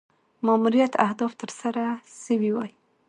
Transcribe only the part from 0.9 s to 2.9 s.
اهداف تر سره سوي وای.